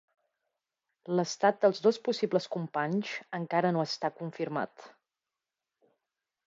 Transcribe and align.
L'estat 1.19 1.59
dels 1.65 1.83
dos 1.87 1.99
possibles 2.07 2.49
companys 2.57 3.13
encara 3.41 3.75
no 3.77 3.85
està 3.91 4.13
confirmat. 4.23 4.91